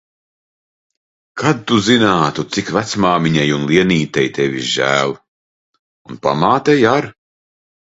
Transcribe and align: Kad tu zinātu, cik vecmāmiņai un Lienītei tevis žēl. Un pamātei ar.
Kad 1.41 1.59
tu 1.71 1.77
zinātu, 1.87 2.45
cik 2.55 2.71
vecmāmiņai 2.77 3.45
un 3.59 3.69
Lienītei 3.73 4.25
tevis 4.39 4.73
žēl. 4.79 5.15
Un 6.11 6.21
pamātei 6.27 6.81
ar. 6.97 7.13